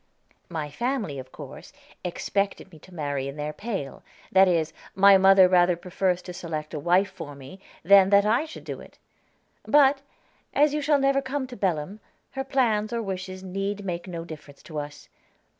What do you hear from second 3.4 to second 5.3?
pale; that is, my